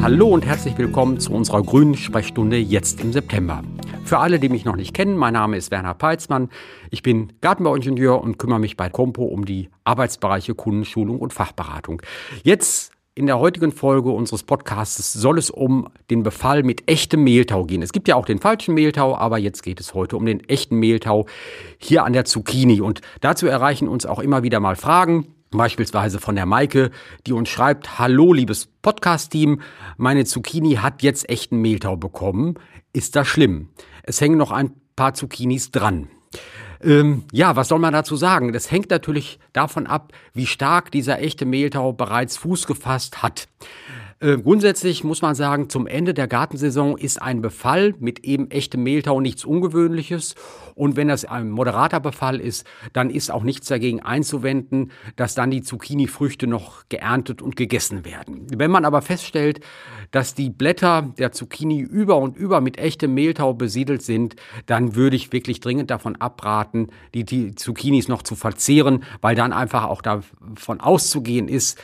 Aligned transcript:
Hallo 0.00 0.28
und 0.28 0.46
herzlich 0.46 0.78
willkommen 0.78 1.20
zu 1.20 1.32
unserer 1.32 1.62
grünen 1.62 1.94
Sprechstunde 1.94 2.56
jetzt 2.56 3.00
im 3.02 3.12
September. 3.12 3.62
Für 4.04 4.20
alle, 4.20 4.38
die 4.38 4.48
mich 4.48 4.64
noch 4.64 4.76
nicht 4.76 4.94
kennen, 4.94 5.16
mein 5.18 5.34
Name 5.34 5.58
ist 5.58 5.70
Werner 5.70 5.92
Peitzmann. 5.92 6.48
Ich 6.90 7.02
bin 7.02 7.34
Gartenbauingenieur 7.42 8.22
und 8.22 8.38
kümmere 8.38 8.58
mich 8.58 8.76
bei 8.76 8.88
Compo 8.88 9.24
um 9.24 9.44
die 9.44 9.68
Arbeitsbereiche 9.84 10.54
Kundenschulung 10.54 11.18
und 11.18 11.34
Fachberatung. 11.34 12.00
Jetzt 12.42 12.92
in 13.14 13.26
der 13.26 13.38
heutigen 13.38 13.70
Folge 13.70 14.10
unseres 14.10 14.44
Podcasts 14.44 15.12
soll 15.12 15.38
es 15.38 15.50
um 15.50 15.88
den 16.10 16.22
Befall 16.22 16.62
mit 16.62 16.88
echtem 16.88 17.24
Mehltau 17.24 17.64
gehen. 17.64 17.82
Es 17.82 17.92
gibt 17.92 18.08
ja 18.08 18.14
auch 18.14 18.24
den 18.24 18.38
falschen 18.38 18.74
Mehltau, 18.74 19.14
aber 19.14 19.38
jetzt 19.38 19.62
geht 19.62 19.80
es 19.80 19.92
heute 19.92 20.16
um 20.16 20.24
den 20.24 20.40
echten 20.48 20.76
Mehltau 20.76 21.26
hier 21.76 22.04
an 22.04 22.12
der 22.12 22.24
Zucchini. 22.24 22.80
Und 22.80 23.00
dazu 23.20 23.46
erreichen 23.46 23.88
uns 23.88 24.06
auch 24.06 24.20
immer 24.20 24.42
wieder 24.42 24.60
mal 24.60 24.76
Fragen. 24.76 25.34
Beispielsweise 25.50 26.18
von 26.18 26.34
der 26.34 26.44
Maike, 26.44 26.90
die 27.26 27.32
uns 27.32 27.48
schreibt, 27.48 27.98
Hallo 27.98 28.32
liebes 28.34 28.66
Podcast-Team, 28.82 29.62
meine 29.96 30.26
Zucchini 30.26 30.74
hat 30.74 31.02
jetzt 31.02 31.28
echten 31.28 31.62
Mehltau 31.62 31.96
bekommen. 31.96 32.54
Ist 32.92 33.16
das 33.16 33.28
schlimm? 33.28 33.70
Es 34.02 34.20
hängen 34.20 34.36
noch 34.36 34.52
ein 34.52 34.72
paar 34.94 35.14
Zucchinis 35.14 35.70
dran. 35.70 36.08
Ähm, 36.82 37.24
ja, 37.32 37.56
was 37.56 37.68
soll 37.68 37.78
man 37.78 37.94
dazu 37.94 38.16
sagen? 38.16 38.52
Das 38.52 38.70
hängt 38.70 38.90
natürlich 38.90 39.38
davon 39.52 39.86
ab, 39.86 40.12
wie 40.34 40.46
stark 40.46 40.90
dieser 40.90 41.20
echte 41.20 41.46
Mehltau 41.46 41.92
bereits 41.92 42.36
Fuß 42.36 42.66
gefasst 42.66 43.22
hat. 43.22 43.48
Äh, 44.20 44.38
grundsätzlich 44.38 45.04
muss 45.04 45.22
man 45.22 45.36
sagen, 45.36 45.68
zum 45.68 45.86
Ende 45.86 46.12
der 46.12 46.26
Gartensaison 46.26 46.98
ist 46.98 47.22
ein 47.22 47.40
Befall 47.40 47.94
mit 48.00 48.24
eben 48.24 48.50
echtem 48.50 48.82
Mehltau 48.82 49.20
nichts 49.20 49.44
Ungewöhnliches. 49.44 50.34
Und 50.74 50.96
wenn 50.96 51.06
das 51.06 51.24
ein 51.24 51.50
moderater 51.50 52.00
Befall 52.00 52.40
ist, 52.40 52.66
dann 52.92 53.10
ist 53.10 53.30
auch 53.30 53.44
nichts 53.44 53.68
dagegen 53.68 54.00
einzuwenden, 54.00 54.90
dass 55.14 55.36
dann 55.36 55.52
die 55.52 55.62
Zucchini-Früchte 55.62 56.48
noch 56.48 56.88
geerntet 56.88 57.42
und 57.42 57.54
gegessen 57.54 58.04
werden. 58.04 58.46
Wenn 58.52 58.72
man 58.72 58.84
aber 58.84 59.02
feststellt, 59.02 59.60
dass 60.10 60.34
die 60.34 60.50
Blätter 60.50 61.14
der 61.18 61.30
Zucchini 61.30 61.80
über 61.80 62.16
und 62.16 62.36
über 62.36 62.60
mit 62.60 62.78
echtem 62.78 63.14
Mehltau 63.14 63.54
besiedelt 63.54 64.02
sind, 64.02 64.34
dann 64.66 64.96
würde 64.96 65.14
ich 65.14 65.32
wirklich 65.32 65.60
dringend 65.60 65.90
davon 65.90 66.16
abraten, 66.16 66.88
die, 67.14 67.24
die 67.24 67.54
Zucchinis 67.54 68.08
noch 68.08 68.22
zu 68.22 68.34
verzehren, 68.34 69.04
weil 69.20 69.36
dann 69.36 69.52
einfach 69.52 69.84
auch 69.84 70.02
davon 70.02 70.80
auszugehen 70.80 71.46
ist, 71.46 71.78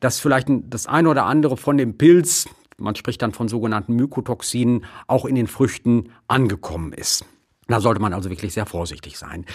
dass 0.00 0.20
vielleicht 0.20 0.48
das 0.68 0.86
eine 0.86 1.08
oder 1.08 1.24
andere 1.26 1.56
von 1.56 1.76
dem 1.76 1.96
Pilz, 1.96 2.48
man 2.76 2.96
spricht 2.96 3.22
dann 3.22 3.32
von 3.32 3.48
sogenannten 3.48 3.94
Mykotoxinen, 3.94 4.84
auch 5.06 5.24
in 5.24 5.34
den 5.34 5.46
Früchten 5.46 6.10
angekommen 6.28 6.92
ist. 6.92 7.24
Da 7.66 7.80
sollte 7.80 8.00
man 8.00 8.12
also 8.12 8.28
wirklich 8.28 8.52
sehr 8.52 8.66
vorsichtig 8.66 9.18
sein. 9.18 9.46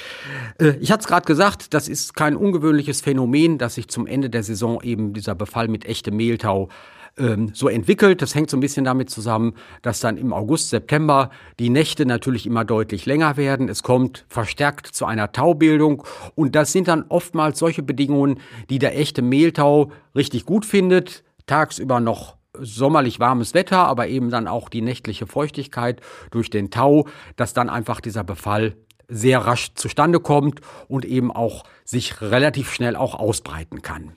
Äh, 0.59 0.77
ich 0.79 0.91
hatte 0.91 1.01
es 1.01 1.07
gerade 1.07 1.25
gesagt, 1.25 1.73
das 1.73 1.87
ist 1.87 2.15
kein 2.15 2.35
ungewöhnliches 2.35 3.01
Phänomen, 3.01 3.57
dass 3.57 3.75
sich 3.75 3.87
zum 3.87 4.07
Ende 4.07 4.29
der 4.29 4.43
Saison 4.43 4.81
eben 4.81 5.13
dieser 5.13 5.35
Befall 5.35 5.67
mit 5.67 5.85
echtem 5.85 6.15
Mehltau 6.15 6.69
ähm, 7.17 7.51
so 7.53 7.67
entwickelt. 7.67 8.21
Das 8.21 8.35
hängt 8.35 8.49
so 8.49 8.57
ein 8.57 8.61
bisschen 8.61 8.85
damit 8.85 9.09
zusammen, 9.09 9.53
dass 9.81 9.99
dann 9.99 10.17
im 10.17 10.33
August, 10.33 10.69
September 10.69 11.29
die 11.59 11.69
Nächte 11.69 12.05
natürlich 12.05 12.45
immer 12.45 12.65
deutlich 12.65 13.05
länger 13.05 13.37
werden. 13.37 13.69
Es 13.69 13.83
kommt 13.83 14.25
verstärkt 14.27 14.87
zu 14.87 15.05
einer 15.05 15.31
Taubildung 15.31 16.03
und 16.35 16.55
das 16.55 16.71
sind 16.71 16.87
dann 16.87 17.05
oftmals 17.09 17.59
solche 17.59 17.83
Bedingungen, 17.83 18.39
die 18.69 18.79
der 18.79 18.97
echte 18.97 19.21
Mehltau 19.21 19.91
richtig 20.15 20.45
gut 20.45 20.65
findet. 20.65 21.23
Tagsüber 21.45 21.99
noch 21.99 22.37
sommerlich 22.57 23.19
warmes 23.19 23.53
Wetter, 23.53 23.87
aber 23.87 24.07
eben 24.07 24.29
dann 24.29 24.47
auch 24.47 24.69
die 24.69 24.81
nächtliche 24.81 25.27
Feuchtigkeit 25.27 26.01
durch 26.31 26.49
den 26.49 26.71
Tau, 26.71 27.07
dass 27.35 27.53
dann 27.53 27.69
einfach 27.69 28.01
dieser 28.01 28.23
Befall 28.23 28.75
sehr 29.07 29.39
rasch 29.39 29.73
zustande 29.73 30.19
kommt 30.19 30.61
und 30.87 31.05
eben 31.05 31.31
auch 31.31 31.63
sich 31.83 32.21
relativ 32.21 32.71
schnell 32.71 32.95
auch 32.95 33.15
ausbreiten 33.15 33.81
kann. 33.81 34.13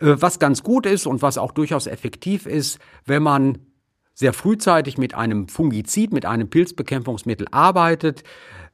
Äh, 0.00 0.16
was 0.18 0.38
ganz 0.38 0.62
gut 0.62 0.86
ist 0.86 1.06
und 1.06 1.22
was 1.22 1.38
auch 1.38 1.52
durchaus 1.52 1.86
effektiv 1.86 2.46
ist, 2.46 2.78
wenn 3.04 3.22
man 3.22 3.58
sehr 4.14 4.32
frühzeitig 4.32 4.96
mit 4.96 5.14
einem 5.14 5.48
Fungizid, 5.48 6.12
mit 6.12 6.24
einem 6.24 6.48
Pilzbekämpfungsmittel 6.48 7.48
arbeitet, 7.50 8.22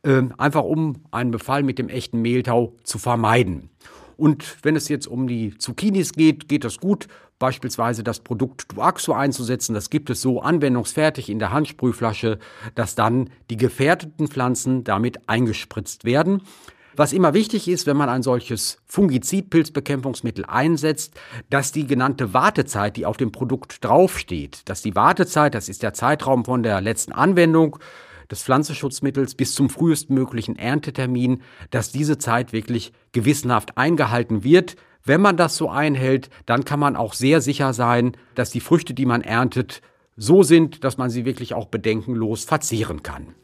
äh, 0.02 0.22
einfach 0.36 0.64
um 0.64 1.04
einen 1.10 1.30
Befall 1.30 1.62
mit 1.62 1.78
dem 1.78 1.88
echten 1.88 2.20
Mehltau 2.20 2.76
zu 2.84 2.98
vermeiden. 2.98 3.70
Und 4.16 4.58
wenn 4.62 4.76
es 4.76 4.88
jetzt 4.88 5.06
um 5.06 5.26
die 5.26 5.56
Zucchinis 5.56 6.12
geht, 6.12 6.46
geht 6.46 6.64
das 6.64 6.76
gut, 6.76 7.06
beispielsweise 7.38 8.04
das 8.04 8.20
Produkt 8.20 8.70
Duaxo 8.70 9.14
einzusetzen. 9.14 9.72
Das 9.72 9.88
gibt 9.88 10.10
es 10.10 10.20
so 10.20 10.42
anwendungsfertig 10.42 11.30
in 11.30 11.38
der 11.38 11.52
Handsprühflasche, 11.52 12.38
dass 12.74 12.94
dann 12.94 13.30
die 13.48 13.56
gefährdeten 13.56 14.28
Pflanzen 14.28 14.84
damit 14.84 15.26
eingespritzt 15.26 16.04
werden. 16.04 16.42
Was 16.96 17.12
immer 17.12 17.34
wichtig 17.34 17.68
ist, 17.68 17.86
wenn 17.86 17.96
man 17.96 18.08
ein 18.08 18.22
solches 18.22 18.78
Fungizid-Pilzbekämpfungsmittel 18.86 20.44
einsetzt, 20.46 21.14
dass 21.48 21.70
die 21.70 21.86
genannte 21.86 22.34
Wartezeit, 22.34 22.96
die 22.96 23.06
auf 23.06 23.16
dem 23.16 23.30
Produkt 23.30 23.84
draufsteht, 23.84 24.68
dass 24.68 24.82
die 24.82 24.96
Wartezeit, 24.96 25.54
das 25.54 25.68
ist 25.68 25.82
der 25.82 25.94
Zeitraum 25.94 26.44
von 26.44 26.62
der 26.62 26.80
letzten 26.80 27.12
Anwendung 27.12 27.78
des 28.30 28.42
Pflanzenschutzmittels 28.42 29.34
bis 29.34 29.54
zum 29.54 29.70
frühestmöglichen 29.70 30.56
Erntetermin, 30.56 31.42
dass 31.70 31.92
diese 31.92 32.18
Zeit 32.18 32.52
wirklich 32.52 32.92
gewissenhaft 33.12 33.76
eingehalten 33.76 34.44
wird. 34.44 34.76
Wenn 35.04 35.20
man 35.20 35.36
das 35.36 35.56
so 35.56 35.68
einhält, 35.68 36.30
dann 36.46 36.64
kann 36.64 36.80
man 36.80 36.96
auch 36.96 37.14
sehr 37.14 37.40
sicher 37.40 37.72
sein, 37.72 38.16
dass 38.34 38.50
die 38.50 38.60
Früchte, 38.60 38.94
die 38.94 39.06
man 39.06 39.22
erntet, 39.22 39.80
so 40.16 40.42
sind, 40.42 40.84
dass 40.84 40.98
man 40.98 41.08
sie 41.08 41.24
wirklich 41.24 41.54
auch 41.54 41.66
bedenkenlos 41.66 42.44
verzehren 42.44 43.02
kann. 43.02 43.34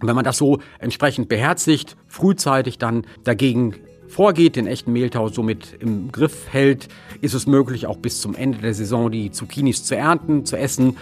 Wenn 0.00 0.14
man 0.14 0.24
das 0.24 0.38
so 0.38 0.58
entsprechend 0.78 1.28
beherzigt, 1.28 1.96
frühzeitig 2.06 2.78
dann 2.78 3.06
dagegen 3.22 3.74
vorgeht, 4.08 4.56
den 4.56 4.66
echten 4.66 4.92
Mehltau 4.92 5.28
somit 5.28 5.76
im 5.80 6.12
Griff 6.12 6.46
hält, 6.50 6.88
ist 7.20 7.34
es 7.34 7.46
möglich, 7.46 7.86
auch 7.86 7.96
bis 7.96 8.20
zum 8.20 8.34
Ende 8.34 8.58
der 8.58 8.74
Saison 8.74 9.10
die 9.10 9.30
Zucchinis 9.30 9.84
zu 9.84 9.96
ernten, 9.96 10.44
zu 10.44 10.56
essen 10.56 10.96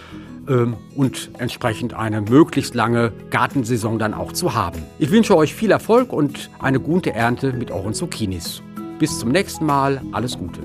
ähm, 0.48 0.76
und 0.96 1.30
entsprechend 1.38 1.94
eine 1.94 2.22
möglichst 2.22 2.74
lange 2.74 3.12
Gartensaison 3.30 3.98
dann 3.98 4.14
auch 4.14 4.32
zu 4.32 4.54
haben. 4.54 4.82
Ich 4.98 5.10
wünsche 5.10 5.36
euch 5.36 5.54
viel 5.54 5.70
Erfolg 5.70 6.12
und 6.12 6.50
eine 6.58 6.80
gute 6.80 7.12
Ernte 7.12 7.52
mit 7.52 7.70
euren 7.70 7.94
Zucchinis. 7.94 8.62
Bis 8.98 9.18
zum 9.18 9.30
nächsten 9.30 9.66
Mal, 9.66 10.00
alles 10.12 10.38
Gute. 10.38 10.60